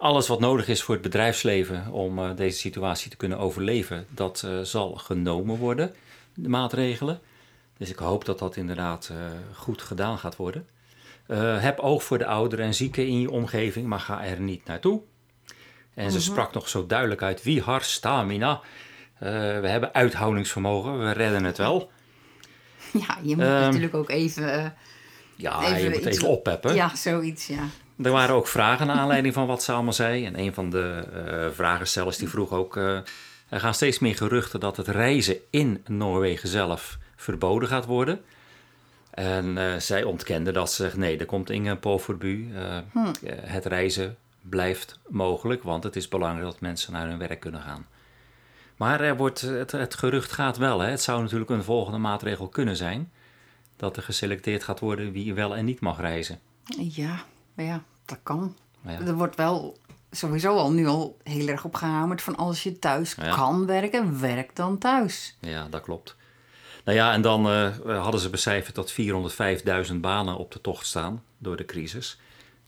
alles 0.00 0.28
wat 0.28 0.40
nodig 0.40 0.68
is 0.68 0.82
voor 0.82 0.94
het 0.94 1.02
bedrijfsleven 1.02 1.90
om 1.90 2.18
uh, 2.18 2.30
deze 2.36 2.58
situatie 2.58 3.10
te 3.10 3.16
kunnen 3.16 3.38
overleven, 3.38 4.06
dat 4.10 4.42
uh, 4.44 4.60
zal 4.60 4.94
genomen 4.94 5.56
worden, 5.56 5.94
de 6.34 6.48
maatregelen. 6.48 7.20
Dus 7.76 7.90
ik 7.90 7.96
hoop 7.96 8.24
dat 8.24 8.38
dat 8.38 8.56
inderdaad 8.56 9.10
uh, 9.12 9.18
goed 9.54 9.82
gedaan 9.82 10.18
gaat 10.18 10.36
worden. 10.36 10.66
heb 11.60 11.78
oog 11.78 12.02
voor 12.02 12.18
de 12.18 12.26
ouderen 12.26 12.64
en 12.64 12.74
zieken 12.74 13.06
in 13.06 13.20
je 13.20 13.30
omgeving, 13.30 13.86
maar 13.86 14.00
ga 14.00 14.24
er 14.24 14.40
niet 14.40 14.66
naartoe. 14.66 15.00
En 15.94 16.10
ze 16.10 16.16
-hmm. 16.16 16.26
sprak 16.26 16.52
nog 16.52 16.68
zo 16.68 16.86
duidelijk 16.86 17.22
uit: 17.22 17.42
wie 17.42 17.60
har 17.60 17.82
stamina. 17.82 18.60
we 19.18 19.68
hebben 19.68 19.94
uithoudingsvermogen, 19.94 20.98
we 20.98 21.10
redden 21.10 21.44
het 21.44 21.56
wel. 21.56 21.90
Ja, 22.92 23.18
je 23.22 23.36
moet 23.36 23.44
um, 23.44 23.50
natuurlijk 23.50 23.94
ook 23.94 24.10
even. 24.10 24.74
ja, 25.36 25.64
even 25.64 25.82
je 25.82 25.90
moet 25.90 26.06
even 26.06 26.28
oppeppen. 26.28 26.74
Ja, 26.74 26.96
zoiets, 26.96 27.46
ja. 27.46 27.68
Er 28.02 28.10
waren 28.10 28.34
ook 28.34 28.46
vragen 28.46 28.86
naar 28.86 28.96
aanleiding 28.96 29.34
van 29.34 29.46
wat 29.46 29.62
ze 29.62 29.72
allemaal 29.72 29.92
zei. 29.92 30.26
En 30.26 30.38
een 30.38 30.54
van 30.54 30.70
de 30.70 31.04
uh, 31.14 31.54
vragenstellers 31.54 32.16
die 32.16 32.28
vroeg 32.28 32.52
ook... 32.52 32.76
Uh, 32.76 32.98
er 33.48 33.60
gaan 33.60 33.74
steeds 33.74 33.98
meer 33.98 34.16
geruchten 34.16 34.60
dat 34.60 34.76
het 34.76 34.88
reizen 34.88 35.36
in 35.50 35.84
Noorwegen 35.86 36.48
zelf 36.48 36.98
verboden 37.16 37.68
gaat 37.68 37.86
worden. 37.86 38.20
En 39.10 39.56
uh, 39.56 39.76
zij 39.76 40.02
ontkende 40.02 40.52
dat 40.52 40.72
ze 40.72 40.82
zegt... 40.82 40.96
nee, 40.96 41.18
er 41.18 41.26
komt 41.26 41.50
ingen 41.50 41.78
pofferbu. 41.78 42.52
Hm. 42.92 43.12
Het 43.30 43.66
reizen 43.66 44.16
blijft 44.40 44.98
mogelijk, 45.08 45.62
want 45.62 45.84
het 45.84 45.96
is 45.96 46.08
belangrijk 46.08 46.44
dat 46.44 46.60
mensen 46.60 46.92
naar 46.92 47.08
hun 47.08 47.18
werk 47.18 47.40
kunnen 47.40 47.60
gaan. 47.60 47.86
Maar 48.76 49.00
er 49.00 49.16
wordt, 49.16 49.40
het, 49.40 49.72
het 49.72 49.94
gerucht 49.94 50.32
gaat 50.32 50.56
wel. 50.56 50.80
Hè. 50.80 50.90
Het 50.90 51.02
zou 51.02 51.22
natuurlijk 51.22 51.50
een 51.50 51.64
volgende 51.64 51.98
maatregel 51.98 52.48
kunnen 52.48 52.76
zijn... 52.76 53.12
dat 53.76 53.96
er 53.96 54.02
geselecteerd 54.02 54.64
gaat 54.64 54.80
worden 54.80 55.12
wie 55.12 55.34
wel 55.34 55.56
en 55.56 55.64
niet 55.64 55.80
mag 55.80 56.00
reizen. 56.00 56.38
Ja, 56.78 57.24
ja, 57.64 57.82
dat 58.04 58.18
kan. 58.22 58.56
Ja. 58.84 59.00
Er 59.00 59.14
wordt 59.14 59.36
wel 59.36 59.78
sowieso 60.10 60.56
al 60.56 60.72
nu 60.72 60.86
al 60.86 61.16
heel 61.22 61.48
erg 61.48 61.64
op 61.64 61.74
gehamerd 61.74 62.22
van 62.22 62.36
als 62.36 62.62
je 62.62 62.78
thuis 62.78 63.14
ja. 63.14 63.34
kan 63.34 63.66
werken, 63.66 64.20
werk 64.20 64.56
dan 64.56 64.78
thuis. 64.78 65.36
Ja, 65.40 65.68
dat 65.68 65.82
klopt. 65.82 66.16
Nou 66.84 66.96
ja, 66.96 67.12
en 67.12 67.22
dan 67.22 67.50
uh, 67.50 68.02
hadden 68.02 68.20
ze 68.20 68.30
becijferd 68.30 68.74
dat 68.74 68.94
405.000 69.88 69.94
banen 69.94 70.36
op 70.36 70.52
de 70.52 70.60
tocht 70.60 70.86
staan 70.86 71.22
door 71.38 71.56
de 71.56 71.64
crisis. 71.64 72.18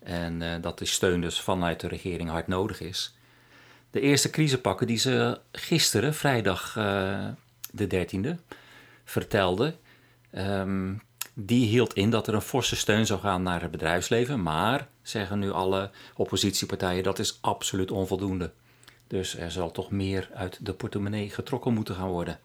En 0.02 0.40
uh, 0.40 0.54
dat 0.60 0.78
de 0.78 0.84
steun 0.84 1.20
dus 1.20 1.40
vanuit 1.40 1.80
de 1.80 1.88
regering 1.88 2.30
hard 2.30 2.46
nodig 2.46 2.80
is. 2.80 3.16
De 3.90 4.00
eerste 4.00 4.30
crisispakken 4.30 4.86
die 4.86 4.98
ze 4.98 5.40
gisteren, 5.52 6.14
vrijdag 6.14 6.76
uh, 6.76 7.28
de 7.70 8.06
13e, 8.06 8.54
vertelden, 9.04 9.74
um, 10.34 11.02
die 11.34 11.66
hield 11.66 11.94
in 11.94 12.10
dat 12.10 12.26
er 12.26 12.34
een 12.34 12.40
forse 12.40 12.76
steun 12.76 13.06
zou 13.06 13.20
gaan 13.20 13.42
naar 13.42 13.62
het 13.62 13.70
bedrijfsleven. 13.70 14.42
Maar, 14.42 14.88
zeggen 15.02 15.38
nu 15.38 15.50
alle 15.50 15.90
oppositiepartijen, 16.16 17.02
dat 17.02 17.18
is 17.18 17.38
absoluut 17.40 17.90
onvoldoende. 17.90 18.52
Dus 19.06 19.36
er 19.36 19.50
zal 19.50 19.70
toch 19.70 19.90
meer 19.90 20.30
uit 20.34 20.58
de 20.66 20.72
portemonnee 20.72 21.30
getrokken 21.30 21.74
moeten 21.74 21.94
gaan 21.94 22.08
worden. 22.08 22.38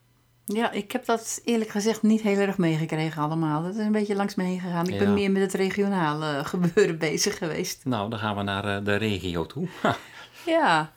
Ja, 0.45 0.71
ik 0.71 0.91
heb 0.91 1.05
dat 1.05 1.41
eerlijk 1.43 1.69
gezegd 1.69 2.01
niet 2.01 2.21
heel 2.21 2.37
erg 2.37 2.57
meegekregen 2.57 3.21
allemaal. 3.21 3.63
Dat 3.63 3.75
is 3.75 3.85
een 3.85 3.91
beetje 3.91 4.15
langs 4.15 4.35
me 4.35 4.43
heen 4.43 4.59
gegaan. 4.59 4.87
Ik 4.87 4.93
ja. 4.93 4.99
ben 4.99 5.13
meer 5.13 5.31
met 5.31 5.41
het 5.41 5.53
regionale 5.53 6.43
gebeuren 6.45 6.97
bezig 6.97 7.37
geweest. 7.37 7.85
Nou, 7.85 8.09
dan 8.09 8.19
gaan 8.19 8.35
we 8.35 8.43
naar 8.43 8.77
eh, 8.77 8.85
de 8.85 8.95
regio 8.95 9.45
toe. 9.45 9.67
ja, 10.45 10.91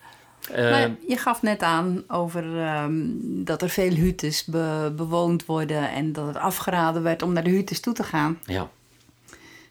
uh, 0.56 0.84
je 1.08 1.16
gaf 1.16 1.42
net 1.42 1.62
aan 1.62 2.04
over 2.08 2.44
um, 2.44 3.20
dat 3.44 3.62
er 3.62 3.68
veel 3.68 3.94
hutes 3.94 4.44
be 4.44 4.92
bewoond 4.96 5.46
worden 5.46 5.90
en 5.90 6.12
dat 6.12 6.26
het 6.26 6.36
afgeraden 6.36 7.02
werd 7.02 7.22
om 7.22 7.32
naar 7.32 7.44
de 7.44 7.50
hutes 7.50 7.80
toe 7.80 7.94
te 7.94 8.02
gaan. 8.02 8.38
Ja. 8.44 8.70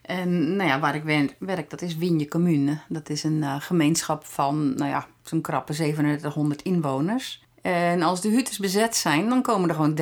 En 0.02 0.56
nou 0.56 0.70
ja, 0.70 0.80
waar 0.80 0.96
ik 0.96 1.34
werk, 1.40 1.70
dat 1.70 1.82
is 1.82 1.96
Winje 1.98 2.28
Commune. 2.28 2.80
Dat 2.88 3.10
is 3.10 3.24
een 3.24 3.38
uh, 3.38 3.56
gemeenschap 3.60 4.26
van, 4.26 4.74
nou 4.76 4.90
ja, 4.90 5.08
zo'n 5.24 5.42
krappe 5.42 5.74
3700 5.74 6.62
inwoners. 6.62 7.44
En 7.62 8.02
als 8.02 8.22
de 8.22 8.30
hutes 8.30 8.58
bezet 8.58 8.96
zijn, 8.96 9.30
dan 9.30 9.42
komen 9.42 9.70
er 9.70 9.76
gewoon 9.76 10.00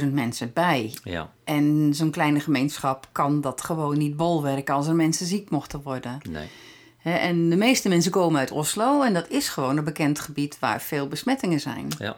30.000 0.00 0.12
mensen 0.12 0.52
bij. 0.52 0.94
Ja. 1.04 1.30
En 1.44 1.94
zo'n 1.94 2.10
kleine 2.10 2.40
gemeenschap 2.40 3.08
kan 3.12 3.40
dat 3.40 3.60
gewoon 3.60 3.98
niet 3.98 4.16
bolwerken 4.16 4.74
als 4.74 4.86
er 4.86 4.94
mensen 4.94 5.26
ziek 5.26 5.50
mochten 5.50 5.82
worden. 5.82 6.18
Nee. 6.30 6.48
En 7.02 7.48
de 7.50 7.56
meeste 7.56 7.88
mensen 7.88 8.10
komen 8.12 8.40
uit 8.40 8.50
Oslo 8.50 9.02
en 9.02 9.14
dat 9.14 9.28
is 9.28 9.48
gewoon 9.48 9.76
een 9.76 9.84
bekend 9.84 10.20
gebied 10.20 10.58
waar 10.58 10.80
veel 10.80 11.08
besmettingen 11.08 11.60
zijn. 11.60 11.86
Ja. 11.98 12.16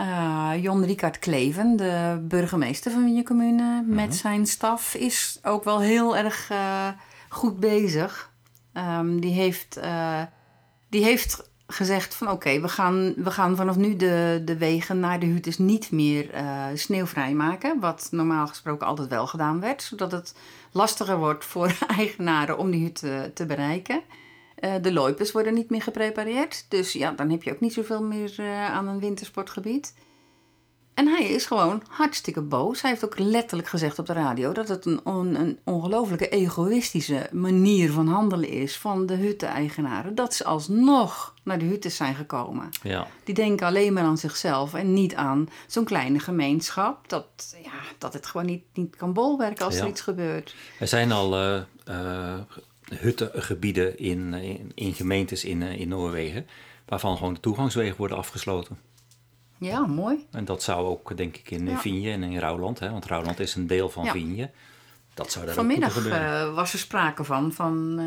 Uh, 0.00 0.62
Jon 0.62 0.84
Ricard 0.84 1.18
Kleven, 1.18 1.76
de 1.76 2.18
burgemeester 2.28 2.92
van 2.92 3.04
Winje 3.04 3.22
Commune, 3.22 3.82
met 3.86 4.06
Mhm. 4.08 4.16
zijn 4.16 4.46
staf 4.46 4.94
is 4.94 5.38
ook 5.42 5.64
wel 5.64 5.80
heel 5.80 6.16
erg 6.16 6.50
eh, 6.50 6.88
goed 7.28 7.60
bezig. 7.60 8.30
Ehm, 8.72 9.18
die, 9.20 9.32
heeft, 9.32 9.76
eh, 9.76 10.22
die 10.88 11.04
heeft 11.04 11.50
gezegd 11.72 12.14
van 12.14 12.30
oké, 12.30 12.60
we, 12.60 12.68
gaan, 12.68 13.14
we 13.16 13.30
gaan 13.30 13.56
vanaf 13.56 13.76
nu 13.76 13.96
de, 13.96 14.42
de 14.44 14.56
wegen 14.56 15.00
naar 15.00 15.20
de 15.20 15.26
hutes 15.26 15.58
niet 15.58 15.90
meer 15.90 16.30
eh, 16.30 16.66
sneeuwvrij 16.74 17.34
maken. 17.34 17.80
Wat 17.80 18.08
normaal 18.10 18.46
gesproken 18.46 18.86
altijd 18.86 19.08
wel 19.08 19.26
gedaan 19.26 19.60
werd. 19.60 19.82
Zodat 19.82 20.12
het 20.12 20.34
lastiger 20.72 21.18
wordt 21.18 21.44
voor 21.44 21.78
eigenaren 21.98 22.58
om 22.58 22.70
die 22.70 22.82
hut 22.82 22.94
te, 22.94 23.30
te 23.34 23.46
bereiken. 23.46 24.02
Eh, 24.54 24.74
de 24.82 24.92
loipers 24.92 25.32
worden 25.32 25.54
niet 25.54 25.70
meer 25.70 25.82
geprepareerd. 25.82 26.66
Dus 26.68 26.92
ja, 26.92 27.10
dan 27.10 27.30
heb 27.30 27.42
je 27.42 27.52
ook 27.52 27.60
niet 27.60 27.72
zoveel 27.72 28.02
meer 28.02 28.34
eh, 28.36 28.64
aan 28.70 28.88
een 28.88 29.00
wintersportgebied. 29.00 29.94
En 30.94 31.06
hij 31.08 31.24
is 31.24 31.46
gewoon 31.46 31.82
hartstikke 31.88 32.40
boos. 32.42 32.80
Hij 32.82 32.90
heeft 32.90 33.04
ook 33.04 33.18
letterlijk 33.18 33.68
gezegd 33.68 33.98
op 33.98 34.06
de 34.06 34.12
radio 34.12 34.52
dat 34.52 34.68
het 34.68 34.84
een, 34.86 35.00
on, 35.04 35.34
een 35.34 35.58
ongelooflijke 35.64 36.28
egoïstische 36.28 37.28
manier 37.32 37.92
van 37.92 38.08
handelen 38.08 38.48
is 38.48 38.76
van 38.76 39.06
de 39.06 39.14
hutte-eigenaren. 39.14 40.14
Dat 40.14 40.34
ze 40.34 40.44
alsnog 40.44 41.34
naar 41.42 41.58
de 41.58 41.64
huttes 41.64 41.96
zijn 41.96 42.14
gekomen. 42.14 42.68
Ja, 42.82 43.06
Die 43.24 43.34
denken 43.34 43.66
alleen 43.66 43.92
maar 43.92 44.04
aan 44.04 44.18
zichzelf 44.18 44.74
en 44.74 44.92
niet 44.92 45.14
aan 45.14 45.48
zo'n 45.66 45.84
kleine 45.84 46.18
gemeenschap. 46.18 47.08
Dat, 47.08 47.56
ja, 47.62 47.72
dat 47.98 48.12
het 48.12 48.26
gewoon 48.26 48.46
niet, 48.46 48.64
niet 48.74 48.96
kan 48.96 49.12
bolwerken 49.12 49.64
als 49.64 49.74
Ja. 49.76 49.82
er 49.82 49.88
iets 49.88 50.00
gebeurt. 50.00 50.54
er 50.78 50.88
zijn 50.88 51.12
al 51.12 51.36
eh 51.36 51.60
eh, 51.84 52.34
huttengebieden 53.00 53.98
in, 53.98 54.34
in, 54.34 54.72
in 54.74 54.94
gemeentes 54.94 55.44
in, 55.44 55.62
eh, 55.62 55.80
in 55.80 55.88
Noorwegen... 55.88 56.46
waarvan 56.86 57.16
gewoon 57.16 57.34
de 57.34 57.40
toegangswegen 57.40 57.96
worden 57.96 58.16
afgesloten. 58.16 58.78
Ja, 59.64 59.86
mooi. 59.86 60.26
En 60.30 60.44
dat 60.44 60.62
zou 60.62 60.86
ook, 60.86 61.16
denk 61.16 61.36
ik, 61.36 61.50
in 61.50 61.66
Ja. 61.66 62.12
En 62.12 62.22
in 62.22 62.38
Rouwland... 62.38 62.78
Hè, 62.78 62.90
want 62.90 63.06
Rouwland 63.06 63.40
is 63.40 63.54
een 63.54 63.66
deel 63.66 63.88
van 63.88 64.04
Ja. 64.04 64.48
Dat 65.14 65.32
zou 65.32 65.46
daar 65.46 65.54
Vanmiddag 65.54 65.88
ook 65.96 66.02
gebeuren. 66.02 66.40
eh, 66.48 66.54
was 66.54 66.72
er 66.72 66.78
sprake 66.78 67.24
van. 67.24 67.52
van 67.52 68.00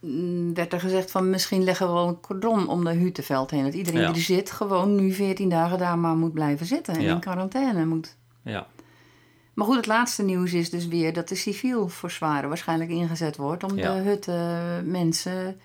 mm, 0.00 0.54
werd 0.54 0.72
er 0.72 0.80
gezegd 0.80 1.10
van 1.10 1.30
misschien 1.30 1.64
leggen 1.64 1.86
we 1.86 1.92
wel 1.92 2.08
een 2.08 2.20
cordon 2.20 2.68
om 2.68 2.84
de 2.84 2.92
Huteveld 2.92 3.50
heen. 3.50 3.64
Dat 3.64 3.74
iedereen 3.74 4.00
Ja. 4.00 4.06
die 4.06 4.16
er 4.16 4.22
zit 4.22 4.50
gewoon 4.50 4.94
nu 4.94 5.12
14 5.12 5.48
dagen 5.48 5.78
daar 5.78 5.98
maar 5.98 6.16
moet 6.16 6.32
blijven 6.32 6.66
zitten. 6.66 6.94
En 6.94 7.00
in 7.00 7.20
quarantaine 7.20 7.86
moet. 7.86 8.16
Ja, 8.42 8.66
Maar 9.54 9.66
goed, 9.66 9.76
het 9.76 9.86
laatste 9.86 10.22
nieuws 10.22 10.52
is 10.52 10.70
dus 10.70 10.86
weer 10.88 11.12
dat 11.12 11.28
de 11.28 11.34
civiel 11.34 11.88
verzwaren 11.88 12.48
waarschijnlijk 12.48 12.90
ingezet 12.90 13.36
wordt. 13.36 13.64
Om 13.64 13.76
de 13.76 13.88
hutte 13.88 14.58
mensen 14.84 15.60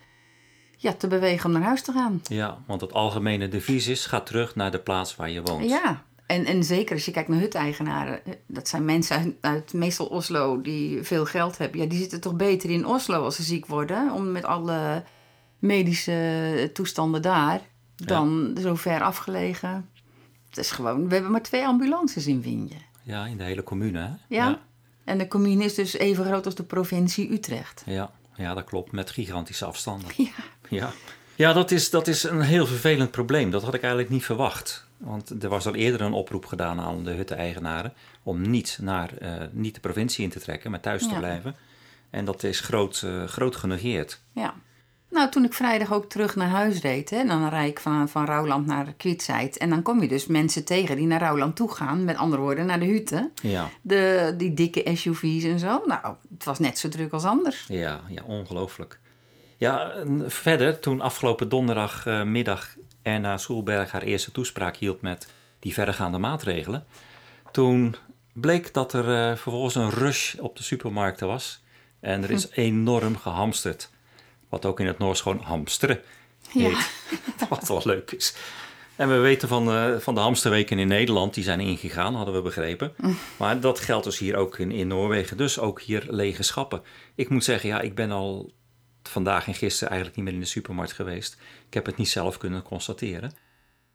ja, 0.82 0.94
te 0.94 1.08
bewegen 1.08 1.46
om 1.46 1.52
naar 1.52 1.62
huis 1.64 1.82
te 1.82 1.92
gaan. 1.92 2.22
ja, 2.24 2.58
want 2.66 2.82
het 2.82 2.94
algemene 2.94 3.48
devies 3.48 3.88
is... 3.88 4.06
ga 4.06 4.22
terug 4.22 4.56
naar 4.56 4.72
de 4.72 4.80
plaats 4.80 5.16
waar 5.16 5.30
je 5.30 5.42
woont. 5.42 5.70
Ja, 5.70 6.04
en, 6.26 6.46
en 6.46 6.64
zeker 6.64 6.96
als 6.96 7.06
je 7.06 7.12
kijkt 7.12 7.30
naar 7.30 7.40
huteigenaren. 7.40 8.26
eh, 8.26 8.34
Dat 8.48 8.68
zijn 8.68 8.86
mensen 8.86 9.18
uit, 9.18 9.34
uit 9.42 9.74
meestal 9.74 10.06
Oslo 10.06 10.62
die 10.62 11.04
veel 11.04 11.26
geld 11.26 11.58
hebben. 11.58 11.80
Ja, 11.82 11.86
die 11.88 12.00
zitten 12.00 12.22
toch 12.22 12.36
beter 12.36 12.70
in 12.70 12.86
Oslo 12.86 13.24
als 13.24 13.36
ze 13.36 13.44
ziek 13.44 13.66
worden. 13.66 14.12
Om 14.12 14.32
met 14.32 14.46
alle 14.46 15.04
medische 15.60 16.70
toestanden 16.74 17.22
daar. 17.22 17.62
Dan 17.96 18.58
zo 18.62 18.76
ver 18.76 19.02
afgelegen. 19.02 19.90
Het 20.50 20.58
is 20.58 20.72
gewoon... 20.72 21.08
We 21.08 21.14
hebben 21.14 21.32
maar 21.32 21.42
twee 21.42 21.66
ambulances 21.66 22.28
in 22.28 22.42
Winje. 22.42 22.76
Ja, 23.04 23.26
in 23.26 23.38
de 23.38 23.44
hele 23.44 23.64
commune, 23.64 24.00
hè? 24.00 24.36
Ja. 24.36 24.60
En 25.04 25.18
de 25.18 25.28
commune 25.28 25.64
is 25.64 25.76
dus 25.76 25.94
even 25.94 26.26
groot 26.26 26.46
als 26.46 26.56
de 26.56 26.64
provincie 26.64 27.32
Utrecht. 27.32 27.84
Ja, 27.86 28.12
ja, 28.36 28.54
dat 28.54 28.64
klopt. 28.64 28.92
Met 28.92 29.10
gigantische 29.12 29.66
afstanden. 29.66 30.08
Ja. 30.18 30.30
Ja, 30.72 30.92
ja 31.36 31.54
dat, 31.54 31.72
is, 31.72 31.90
dat 31.90 32.08
is 32.08 32.24
een 32.24 32.42
heel 32.42 32.66
vervelend 32.66 33.12
probleem. 33.12 33.52
Dat 33.52 33.64
had 33.64 33.74
ik 33.74 33.82
eigenlijk 33.82 34.12
niet 34.12 34.26
verwacht. 34.26 34.86
Want 34.98 35.44
er 35.44 35.50
was 35.50 35.68
al 35.68 35.76
eerder 35.76 36.02
een 36.02 36.14
oproep 36.14 36.46
gedaan 36.46 36.80
aan 36.80 37.04
de 37.04 37.12
hutte-eigenaren... 37.12 37.94
om 38.24 38.50
niet, 38.50 38.78
naar, 38.82 39.18
eh, 39.18 39.32
niet 39.52 39.74
de 39.74 39.80
provincie 39.80 40.24
in 40.24 40.30
te 40.30 40.40
trekken, 40.40 40.72
maar 40.72 40.80
thuis 40.80 41.08
te 41.08 41.16
blijven. 41.16 41.56
En 42.10 42.26
dat 42.26 42.44
is 42.44 42.60
groot, 42.60 43.02
eh, 43.06 43.24
groot 43.24 43.56
genegeerd. 43.56 44.22
Ja. 44.34 44.54
Nou, 45.10 45.30
toen 45.30 45.44
ik 45.44 45.54
vrijdag 45.54 45.94
ook 45.94 46.10
terug 46.10 46.36
naar 46.36 46.48
huis 46.48 46.82
reed, 46.82 47.10
hè, 47.10 47.26
dan 47.26 47.50
rijd 47.50 47.70
ik 47.70 47.80
van, 47.80 48.10
van 48.10 48.26
Rouwland 48.26 48.66
naar 48.66 48.94
Kwietzijd. 48.98 49.58
En 49.58 49.70
dan 49.70 49.82
kom 49.82 50.02
je 50.02 50.08
dus 50.08 50.26
mensen 50.26 50.66
tegen 50.66 50.96
die 50.96 51.08
naar 51.08 51.20
Rouwland 51.20 51.56
toe 51.56 51.72
gaan. 51.72 52.04
Met 52.04 52.18
andere 52.18 52.42
woorden, 52.42 52.66
naar 52.66 52.80
de 52.80 52.86
hutte. 52.86 53.32
Ja, 53.42 53.70
De, 53.82 54.34
die 54.38 54.54
dikke 54.54 54.96
SUV's 54.96 55.44
en 55.44 55.60
zo. 55.60 55.84
Nou, 55.86 56.16
het 56.34 56.44
was 56.44 56.60
net 56.60 56.78
zo 56.78 56.90
druk 56.90 57.12
als 57.12 57.24
anders. 57.24 57.66
ja, 57.68 58.02
ja 58.08 58.24
ongelooflijk. 58.26 59.00
Ja, 59.62 59.94
verder, 60.28 60.80
toen 60.80 61.02
afgelopen 61.02 61.50
donderdagmiddag 61.50 62.76
Erna 63.02 63.38
Soelberg 63.38 63.92
haar 63.92 64.02
eerste 64.02 64.32
toespraak 64.32 64.76
hield 64.76 65.02
met 65.02 65.28
die 65.60 65.74
verregaande 65.74 66.18
maatregelen... 66.18 66.86
toen 67.52 67.96
bleek 68.34 68.74
dat 68.74 68.94
er 68.94 69.30
eh, 69.30 69.38
vervolgens 69.38 69.76
een 69.76 69.90
rush 69.90 70.36
op 70.36 70.58
de 70.58 70.64
supermarkten 70.64 71.28
was. 71.28 71.64
En 72.00 72.24
er 72.24 72.32
is 72.32 72.50
enorm 72.50 73.18
gehamsterd. 73.18 73.90
Wat 74.50 74.66
ook 74.66 74.80
in 74.80 74.88
het 74.88 74.98
Noors 74.98 75.22
gewoon 75.22 75.42
hamsteren 75.42 76.02
Ja. 76.52 76.68
heet. 76.68 76.92
Wat 77.50 77.68
wel 77.68 77.82
leuk 77.84 78.12
is. 78.12 78.36
En 78.96 79.10
we 79.10 79.18
weten 79.18 79.48
van, 79.48 79.72
eh, 79.72 79.98
van 79.98 80.16
de 80.16 80.22
hamsterweken 80.22 80.80
in 80.80 80.88
Nederland, 80.88 81.34
die 81.34 81.44
zijn 81.44 81.60
ingegaan, 81.60 82.16
hadden 82.16 82.34
we 82.34 82.42
begrepen. 82.42 82.96
Maar 83.38 83.60
dat 83.60 83.80
geldt 83.80 84.04
dus 84.04 84.18
hier 84.18 84.36
ook 84.36 84.58
in, 84.58 84.72
in 84.72 84.88
Noorwegen. 84.88 85.38
Dus 85.38 85.60
ook 85.60 85.82
hier 85.82 86.06
lege 86.10 86.44
schappen. 86.44 86.82
Ik 87.16 87.30
moet 87.30 87.44
zeggen, 87.44 87.70
ja, 87.70 87.82
ik 87.82 87.96
ben 87.96 88.12
al 88.12 88.52
vandaag 89.04 89.48
en 89.48 89.54
gisteren 89.54 89.88
eigenlijk 89.90 90.16
niet 90.18 90.26
meer 90.26 90.36
in 90.36 90.42
de 90.44 90.52
supermarkt 90.52 90.92
geweest. 90.94 91.38
Ik 91.68 91.74
heb 91.74 91.86
het 91.86 91.98
niet 91.98 92.10
zelf 92.10 92.38
kunnen 92.38 92.62
constateren. 92.62 93.32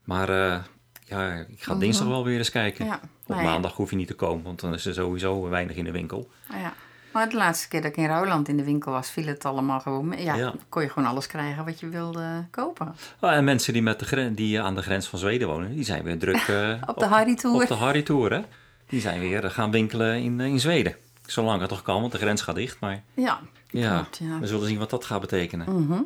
Maar 0.04 0.28
eh, 0.28 0.62
ja, 1.04 1.32
ik 1.48 1.62
ga 1.62 1.74
dinsdag 1.74 2.06
wel 2.06 2.24
weer 2.24 2.38
eens 2.38 2.50
kijken. 2.50 2.84
Ja, 2.86 3.00
Op 3.26 3.36
ja. 3.36 3.42
maandag 3.42 3.72
hoef 3.74 3.90
je 3.90 3.96
niet 3.96 4.06
te 4.06 4.14
komen, 4.14 4.44
want 4.44 4.60
dan 4.60 4.74
is 4.74 4.86
er 4.86 4.94
sowieso 4.94 5.48
weinig 5.48 5.76
in 5.76 5.84
de 5.84 5.90
winkel. 5.92 6.30
Nou 6.48 6.60
ja. 6.60 6.72
Maar 7.12 7.28
de 7.28 7.36
laatste 7.36 7.68
keer 7.68 7.82
dat 7.82 7.90
ik 7.90 7.96
in 7.96 8.06
Rouwland 8.06 8.48
in 8.48 8.56
de 8.56 8.64
winkel 8.64 8.92
was, 8.92 9.10
viel 9.10 9.26
het 9.26 9.44
allemaal 9.44 9.80
gewoon 9.80 10.08
mee. 10.08 10.22
Ja, 10.24 10.34
Ja. 10.34 10.54
kon 10.68 10.82
je 10.82 10.88
gewoon 10.90 11.08
alles 11.08 11.26
krijgen 11.26 11.64
wat 11.64 11.80
je 11.80 11.88
wilde 11.88 12.46
kopen. 12.50 12.94
Ah, 13.20 13.32
en 13.36 13.44
mensen 13.44 13.72
die, 13.72 13.82
met 13.82 13.98
de 13.98 14.04
gren- 14.04 14.34
die 14.34 14.60
aan 14.60 14.74
de 14.74 14.82
grens 14.82 15.06
van 15.06 15.18
Zweden 15.18 15.48
wonen, 15.48 15.74
die 15.74 15.84
zijn 15.84 16.02
weer 16.02 16.18
druk 16.18 16.36
eh, 16.48 16.82
Op 16.86 16.98
de 16.98 17.04
Harry-tour. 17.04 17.62
Op 17.62 17.68
de 17.68 17.74
Harry-tour, 17.74 18.32
hè. 18.32 18.40
Die 18.88 19.00
zijn 19.00 19.20
weer 19.20 19.44
eh, 19.44 19.50
gaan 19.50 19.70
winkelen 19.70 20.22
in, 20.22 20.40
eh, 20.40 20.46
in 20.46 20.60
Zweden. 20.60 20.94
Zolang 21.26 21.60
het 21.60 21.68
toch 21.68 21.82
kan, 21.82 22.00
want 22.00 22.12
de 22.12 22.18
grens 22.18 22.42
gaat 22.42 22.54
dicht. 22.54 22.80
Maar 22.80 23.02
Ja, 23.14 23.40
ja, 23.70 23.94
klopt, 23.94 24.18
ja. 24.18 24.38
we 24.38 24.46
zullen 24.46 24.68
zien 24.68 24.78
wat 24.78 24.90
dat 24.90 25.04
gaat 25.04 25.20
betekenen. 25.20 25.82
Mhm. 25.82 26.00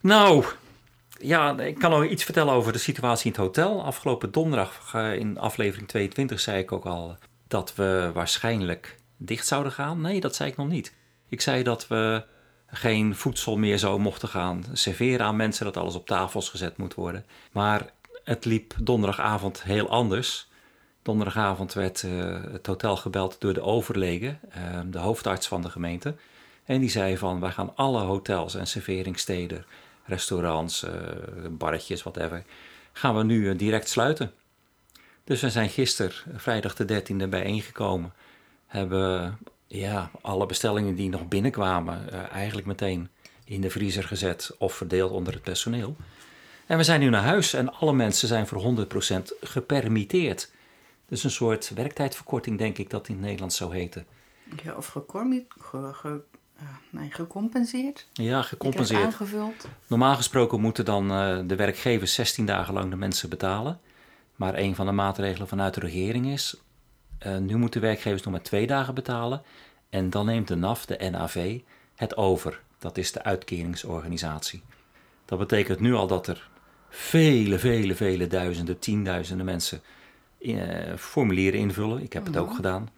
Nou, 0.00 0.44
ja, 1.20 1.58
ik 1.58 1.78
kan 1.78 1.90
nog 1.90 2.04
iets 2.04 2.24
vertellen 2.24 2.54
over 2.54 2.72
de 2.72 2.78
situatie 2.78 3.24
in 3.26 3.30
het 3.30 3.40
hotel. 3.40 3.84
Afgelopen 3.84 4.32
donderdag 4.32 4.90
eh, 4.94 5.14
in 5.14 5.38
aflevering 5.38 5.88
22 5.88 6.40
zei 6.40 6.58
ik 6.58 6.72
ook 6.72 6.84
al 6.84 7.16
dat 7.48 7.74
we 7.74 8.10
waarschijnlijk 8.14 8.96
dicht 9.16 9.46
zouden 9.46 9.72
gaan. 9.72 10.00
Nee, 10.00 10.20
dat 10.20 10.34
zei 10.34 10.50
ik 10.50 10.56
nog 10.56 10.68
niet. 10.68 10.94
Ik 11.28 11.40
zei 11.40 11.62
dat 11.62 11.88
we 11.88 12.24
geen 12.66 13.16
voedsel 13.16 13.56
meer 13.56 13.78
zo 13.78 13.98
mochten 13.98 14.28
gaan 14.28 14.64
serveren 14.72 15.26
aan 15.26 15.36
mensen, 15.36 15.64
dat 15.64 15.76
alles 15.76 15.94
op 15.94 16.06
tafels 16.06 16.48
gezet 16.48 16.76
moet 16.76 16.94
worden. 16.94 17.24
Maar 17.52 17.86
het 18.24 18.44
liep 18.44 18.74
donderdagavond 18.80 19.62
heel 19.62 19.88
anders. 19.88 20.48
Donderdagavond 21.06 21.72
werd 21.72 22.02
eh, 22.02 22.42
het 22.52 22.66
hotel 22.66 22.96
gebeld 22.96 23.36
door 23.38 23.54
de 23.54 23.62
overlegen, 23.62 24.40
eh, 24.50 24.80
de 24.86 24.98
hoofdarts 24.98 25.48
van 25.48 25.62
de 25.62 25.70
gemeente. 25.70 26.14
En 26.64 26.80
die 26.80 26.90
zei 26.90 27.16
van, 27.16 27.40
wij 27.40 27.50
gaan 27.50 27.72
alle 27.76 28.00
hotels 28.00 28.54
en 28.54 28.66
serveringssteden, 28.66 29.64
restaurants, 30.04 30.82
eh, 30.82 30.92
barretjes, 31.50 32.02
whatever, 32.02 32.42
gaan 32.92 33.16
we 33.16 33.24
nu 33.24 33.50
eh, 33.50 33.58
direct 33.58 33.88
sluiten. 33.88 34.32
Dus 35.24 35.40
we 35.40 35.50
zijn 35.50 35.68
gisteren, 35.68 36.12
vrijdag 36.34 36.74
de 36.74 36.84
13e, 36.84 37.28
bijeengekomen. 37.28 38.12
Hebben 38.66 39.38
ja, 39.66 40.10
alle 40.20 40.46
bestellingen 40.46 40.94
die 40.94 41.08
nog 41.08 41.28
binnenkwamen, 41.28 42.30
eigenlijk 42.30 42.66
meteen 42.66 43.08
in 43.44 43.60
de 43.60 43.70
vriezer 43.70 44.04
gezet 44.04 44.54
of 44.58 44.74
verdeeld 44.74 45.10
onder 45.10 45.32
het 45.32 45.42
personeel. 45.42 45.96
En 46.66 46.76
we 46.76 46.84
zijn 46.84 47.00
nu 47.00 47.08
naar 47.08 47.22
huis 47.22 47.52
en 47.52 47.74
alle 47.74 47.92
mensen 47.92 48.28
zijn 48.28 48.46
voor 48.46 48.62
100% 48.62 49.32
gepermitteerd. 49.40 50.54
Dus 51.08 51.24
een 51.24 51.30
soort 51.30 51.70
werktijdverkorting, 51.74 52.58
denk 52.58 52.78
ik 52.78 52.90
dat 52.90 53.08
in 53.08 53.14
het 53.14 53.22
Nederlands 53.24 53.56
zou 53.56 53.74
heten. 53.76 54.06
Ja, 54.62 54.74
of 54.74 54.86
gecormi- 54.86 55.46
ge, 55.60 55.90
ge- 55.92 56.20
eh, 56.56 56.64
nee, 56.90 57.10
gecompenseerd. 57.10 58.06
Ja, 58.12 58.42
gecompenseerd. 58.42 59.04
aangevuld. 59.04 59.68
Normaal 59.86 60.14
gesproken 60.16 60.60
moeten 60.60 60.84
dan 60.84 61.10
eh, 61.10 61.38
de 61.46 61.56
werkgevers 61.56 62.14
16 62.14 62.46
dagen 62.46 62.74
lang 62.74 62.90
de 62.90 62.96
mensen 62.96 63.28
betalen. 63.28 63.80
Maar 64.36 64.54
een 64.58 64.74
van 64.74 64.86
de 64.86 64.92
maatregelen 64.92 65.48
vanuit 65.48 65.74
de 65.74 65.80
regering 65.80 66.26
is... 66.26 66.56
eh, 67.18 67.36
nu 67.36 67.56
moeten 67.56 67.80
werkgevers 67.80 68.22
nog 68.22 68.32
maar 68.32 68.42
twee 68.42 68.66
dagen 68.66 68.94
betalen. 68.94 69.42
En 69.90 70.10
dan 70.10 70.26
neemt 70.26 70.48
de 70.48 70.54
NAF, 70.56 70.86
de 70.86 71.08
NAV, 71.10 71.60
het 71.94 72.16
over. 72.16 72.62
Dat 72.78 72.98
is 72.98 73.12
de 73.12 73.22
uitkeringsorganisatie. 73.22 74.62
Dat 75.24 75.38
betekent 75.38 75.80
nu 75.80 75.94
al 75.94 76.06
dat 76.06 76.26
er 76.26 76.48
vele, 76.88 77.58
vele, 77.58 77.94
vele 77.94 78.26
duizenden, 78.26 78.78
tienduizenden 78.78 79.46
mensen 79.46 79.80
formulieren 80.96 81.60
invullen. 81.60 82.02
Ik 82.02 82.12
heb 82.12 82.26
het 82.26 82.36
ook 82.36 82.54
gedaan. 82.54 82.88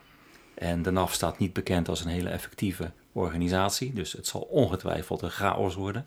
En 0.54 0.82
de 0.82 0.90
NAF 0.90 1.12
staat 1.12 1.38
niet 1.38 1.52
bekend 1.52 1.88
als 1.88 2.04
een 2.04 2.10
hele 2.10 2.28
effectieve 2.28 2.90
organisatie. 3.12 3.92
Dus 3.92 4.12
het 4.12 4.26
zal 4.26 4.40
ongetwijfeld 4.40 5.22
een 5.22 5.30
chaos 5.30 5.74
worden. 5.74 6.06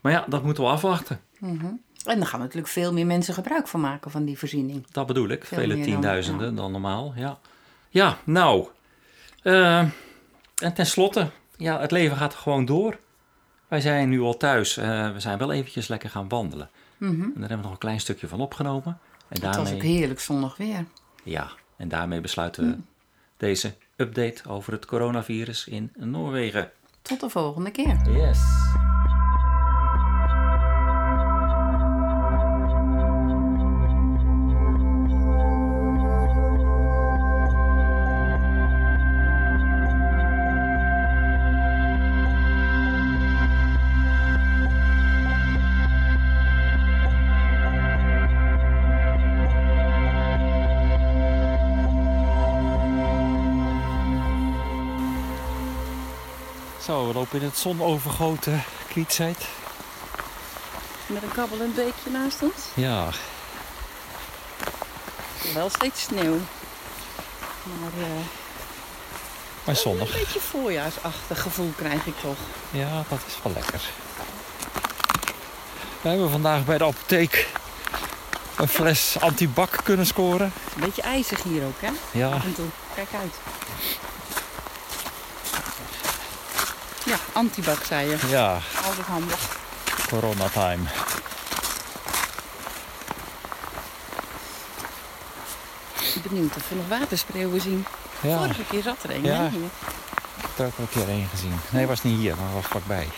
Maar 0.00 0.12
ja, 0.12 0.24
dat 0.28 0.42
moeten 0.44 0.64
we 0.64 0.70
afwachten. 0.70 1.20
En 1.40 2.18
dan 2.18 2.26
gaan 2.26 2.40
natuurlijk 2.40 2.68
veel 2.68 2.92
meer 2.92 3.06
mensen 3.06 3.34
gebruik 3.34 3.68
van 3.68 3.80
maken 3.80 4.10
van 4.10 4.24
die 4.24 4.38
voorziening. 4.38 4.86
Dat 4.90 5.06
bedoel 5.06 5.28
ik. 5.28 5.44
Veel 5.44 5.58
Vele 5.58 5.74
dan- 5.74 5.82
tienduizenden 5.82 6.54
dan, 6.54 6.72
normaal. 6.72 7.12
Ja, 7.16 7.38
ja 7.88 8.18
nou. 8.24 8.66
eh, 9.42 9.78
en 10.62 10.74
tenslotte, 10.74 11.30
ja, 11.56 11.80
het 11.80 11.90
leven 11.90 12.16
gaat 12.16 12.34
gewoon 12.34 12.64
door. 12.64 12.98
Wij 13.68 13.80
zijn 13.80 14.08
nu 14.08 14.20
al 14.20 14.36
thuis. 14.36 14.76
eh, 14.76 15.12
we 15.12 15.20
zijn 15.20 15.38
wel 15.38 15.52
eventjes 15.52 15.88
lekker 15.88 16.10
gaan 16.10 16.28
wandelen. 16.28 16.70
En 16.98 17.16
daar 17.40 17.48
hebben 17.48 17.56
we 17.56 17.62
nog 17.62 17.72
een 17.72 17.78
klein 17.78 18.00
stukje 18.00 18.28
van 18.28 18.40
opgenomen. 18.40 18.98
En 19.40 19.46
Het 19.46 19.56
was 19.56 19.56
ook 19.58 19.64
daarmee, 19.80 19.96
heerlijk 19.96 20.20
zonnig 20.20 20.56
weer. 20.56 20.84
ja, 21.22 21.50
en 21.76 21.88
daarmee 21.88 22.20
besluiten 22.20 22.70
we 22.70 22.76
deze 23.36 23.74
update 23.96 24.48
over 24.48 24.72
het 24.72 24.86
coronavirus 24.86 25.66
in 25.66 25.92
Noorwegen. 25.96 26.70
Tot 27.02 27.20
de 27.20 27.28
volgende 27.30 27.70
keer. 27.70 28.00
Yes. 28.10 28.38
In 57.34 57.42
het 57.42 57.56
zonovergoten 57.58 58.64
Kwietzijd. 58.88 59.38
Met 61.06 61.22
een 61.22 61.32
kabbelend 61.32 61.74
beekje 61.74 62.10
naast 62.10 62.42
ons. 62.42 62.52
Ja, 62.74 63.08
Wel 65.54 65.70
steeds 65.70 66.02
sneeuw. 66.02 66.38
Maar 67.62 67.92
eh, 68.02 68.08
maar 69.64 69.74
een 69.74 69.76
zonnig. 69.76 70.12
beetje 70.18 70.40
voorjaarsachtig 70.40 71.42
gevoel 71.42 71.72
krijg 71.76 72.06
ik 72.06 72.14
toch. 72.20 72.36
Ja, 72.70 73.04
dat 73.08 73.18
is 73.26 73.34
wel 73.42 73.52
lekker. 73.52 73.80
We 76.00 76.08
hebben 76.08 76.30
vandaag 76.30 76.64
bij 76.64 76.78
de 76.78 76.84
apotheek 76.84 77.48
een 78.56 78.68
fles 78.68 79.16
antibak 79.20 79.78
kunnen 79.84 80.06
scoren. 80.06 80.52
Een 80.74 80.80
beetje 80.80 81.02
ijzig 81.02 81.42
hier 81.42 81.64
ook, 81.64 81.80
hè? 81.80 81.90
Ja, 82.10 82.28
Af 82.30 82.44
en 82.44 82.54
toe. 82.54 82.66
Kijk 82.94 83.08
uit. 83.20 83.34
Ja, 87.14 87.20
antibak 87.32 87.84
zei 87.84 88.08
je. 88.10 88.16
ja, 88.28 88.58
Altijd 88.86 89.06
handig. 89.06 89.56
corona 90.08 90.48
time. 90.48 90.82
Ik 96.00 96.22
ben 96.22 96.32
benieuwd 96.32 96.56
of 96.56 96.68
we 96.68 96.74
nog 96.74 96.98
waterspreeuwen 96.98 97.60
zien. 97.60 97.86
Ja, 98.20 98.36
Vorige 98.38 98.62
keer 98.70 98.82
zat 98.82 99.02
er 99.02 99.10
een, 99.14 99.22
Ja. 99.24 99.32
hè? 99.34 99.48
Hier. 99.48 99.60
ik 100.36 100.42
heb 100.56 100.58
er 100.58 100.64
ook 100.66 100.76
wel 100.76 100.86
een 100.86 100.88
keer 101.06 101.08
één 101.14 101.28
gezien. 101.28 101.60
Nee, 101.70 101.86
was 101.86 102.02
niet 102.02 102.18
hier, 102.18 102.34
maar 102.36 102.52
was 102.54 102.64
vlakbij. 102.64 103.08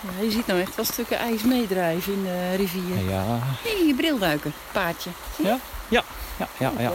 Ja, 0.00 0.22
je 0.24 0.30
ziet 0.30 0.46
nou 0.46 0.60
echt 0.60 0.74
wel 0.74 0.84
stukken 0.84 1.18
ijs 1.18 1.42
meedrijven 1.42 2.12
in 2.12 2.22
de 2.22 2.54
rivier. 2.56 2.98
Ja, 3.10 3.24
Hé, 3.62 3.70
hey, 3.76 3.86
je 3.86 3.94
brilduiker, 3.94 4.52
paardje. 4.72 5.10
ja, 5.36 5.58
ja, 5.88 6.04
ja, 6.36 6.48
ja. 6.58 6.72
ja. 6.78 6.90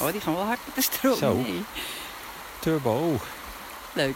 Oh, 0.00 0.12
die 0.12 0.20
gaan 0.20 0.34
wel 0.34 0.44
hard 0.44 0.58
met 0.64 0.74
de 0.74 0.82
stroom. 0.82 1.16
Zo. 1.16 1.34
Nee. 1.34 1.64
Turbo. 2.68 3.16
Leuk. 3.94 4.14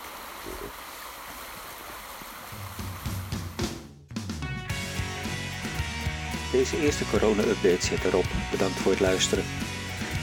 Deze 6.52 6.82
eerste 6.82 7.04
corona-update 7.10 7.84
zit 7.84 8.04
erop. 8.04 8.25
Bedankt 8.50 8.75
voor 8.75 8.91
het 8.91 9.00
luisteren. 9.00 9.45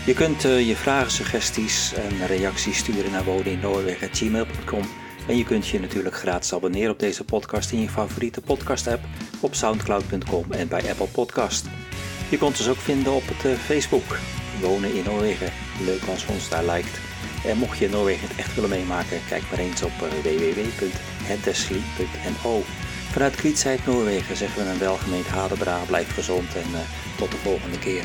Je 0.06 0.14
kunt 0.14 0.46
eh, 0.46 0.68
je 0.68 0.76
vragen, 0.76 1.12
suggesties 1.12 1.94
en 1.94 2.28
reacties 2.28 2.78
sturen 2.78 3.12
naar 3.12 3.24
woneninnoorwegen.gmail.com 3.24 4.84
en 5.28 5.38
je 5.38 5.44
kunt 5.44 5.68
je 5.68 5.80
natuurlijk 5.80 6.16
gratis 6.16 6.54
abonneren 6.54 6.92
op 6.92 7.00
deze 7.00 7.24
podcast 7.24 7.72
in 7.72 7.82
je 7.82 7.90
favoriete 7.90 8.42
podcast-app, 8.42 9.04
op 9.40 9.56
soundcloud.com 9.56 10.52
en 10.52 10.68
bij 10.68 10.90
Apple 10.90 11.08
Podcast. 11.08 11.66
Je 12.30 12.38
kunt 12.38 12.58
ons 12.58 12.70
ook 12.70 12.78
vinden 12.78 13.14
op 13.14 13.28
het 13.28 13.46
eh, 13.46 13.58
Facebook, 13.58 14.18
Wonen 14.62 14.94
in 14.94 15.04
Noorwegen. 15.04 15.52
Leuk 15.86 16.02
als 16.10 16.26
je 16.26 16.32
ons 16.32 16.50
daar 16.50 16.66
liked. 16.66 17.09
En 17.46 17.58
mocht 17.58 17.78
je 17.78 17.90
Noorwegen 17.90 18.28
het 18.28 18.38
echt 18.38 18.56
willen 18.56 18.70
meemaken, 18.70 19.22
kijk 19.28 19.44
maar 19.50 19.60
eens 19.60 19.84
op 19.84 19.92
eh, 19.92 20.10
www.hetdesli.no. 20.24 22.64
Vanuit 23.12 23.36
Kwietzijd 23.36 23.86
Noorwegen 23.86 24.38
zeggen 24.38 24.64
we 24.64 24.70
een 24.70 24.80
welgemeend 24.80 25.28
Hadebra, 25.28 25.80
blijf 25.88 26.14
gezond 26.14 26.56
en 26.56 26.74
eh, 26.74 26.80
tot 27.18 27.32
de 27.32 27.38
volgende 27.38 27.80
keer. 27.80 28.04